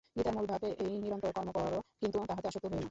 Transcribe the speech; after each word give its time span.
গীতার 0.15 0.33
মূলভাব 0.35 0.61
এই 0.85 0.93
নিরন্তর 1.03 1.31
কর্ম 1.35 1.49
কর, 1.51 1.73
কিন্তু 1.99 2.17
তাহাতে 2.29 2.47
আসক্ত 2.47 2.65
হইও 2.65 2.71
না। 2.71 2.79